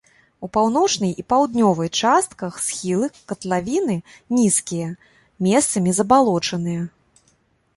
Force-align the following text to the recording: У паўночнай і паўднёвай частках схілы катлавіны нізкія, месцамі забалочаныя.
У 0.45 0.47
паўночнай 0.55 1.11
і 1.23 1.25
паўднёвай 1.33 1.89
частках 2.05 2.57
схілы 2.67 3.09
катлавіны 3.33 3.97
нізкія, 4.39 4.89
месцамі 5.49 5.89
забалочаныя. 5.99 6.81